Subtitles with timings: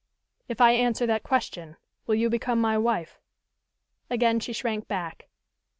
[0.47, 3.19] "If I answer that question, will you become my wife?"
[4.09, 5.27] Again she shrank back.